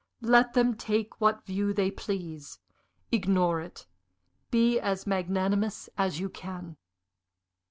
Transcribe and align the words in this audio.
Let 0.23 0.53
them 0.55 0.73
take 0.73 1.21
what 1.21 1.45
view 1.45 1.73
they 1.75 1.91
please. 1.91 2.57
Ignore 3.11 3.61
it 3.61 3.85
be 4.49 4.79
as 4.79 5.05
magnanimous 5.05 5.89
as 5.95 6.19
you 6.19 6.27
can." 6.27 6.75